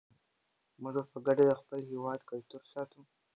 موږ 0.81 0.95
به 0.95 1.01
په 1.11 1.17
ګډه 1.25 1.43
د 1.47 1.51
خپل 1.61 1.79
هېواد 1.91 2.19
کلتور 2.29 2.61
ساتو. 2.71 2.99